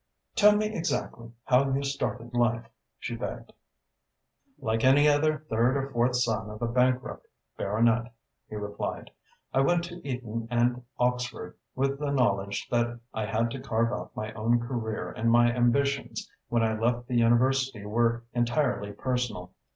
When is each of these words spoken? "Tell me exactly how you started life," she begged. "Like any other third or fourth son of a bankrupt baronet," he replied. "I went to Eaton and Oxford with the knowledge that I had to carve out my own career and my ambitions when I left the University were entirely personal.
"Tell 0.33 0.53
me 0.55 0.65
exactly 0.65 1.31
how 1.43 1.71
you 1.75 1.83
started 1.83 2.33
life," 2.33 2.65
she 2.97 3.15
begged. 3.15 3.53
"Like 4.57 4.83
any 4.83 5.07
other 5.07 5.45
third 5.47 5.77
or 5.77 5.91
fourth 5.91 6.15
son 6.15 6.49
of 6.49 6.59
a 6.63 6.67
bankrupt 6.67 7.27
baronet," 7.55 8.11
he 8.49 8.55
replied. 8.55 9.11
"I 9.53 9.59
went 9.61 9.83
to 9.83 10.01
Eaton 10.03 10.47
and 10.49 10.83
Oxford 10.97 11.55
with 11.75 11.99
the 11.99 12.09
knowledge 12.09 12.67
that 12.71 12.99
I 13.13 13.27
had 13.27 13.51
to 13.51 13.59
carve 13.59 13.93
out 13.93 14.15
my 14.15 14.33
own 14.33 14.59
career 14.59 15.11
and 15.11 15.29
my 15.31 15.53
ambitions 15.55 16.27
when 16.47 16.63
I 16.63 16.79
left 16.79 17.07
the 17.07 17.17
University 17.17 17.85
were 17.85 18.23
entirely 18.33 18.93
personal. 18.93 19.53